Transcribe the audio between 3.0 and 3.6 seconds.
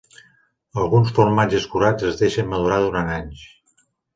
anys.